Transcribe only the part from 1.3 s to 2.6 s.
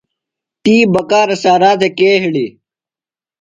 سارا تھےۡ کے ہِڑی؟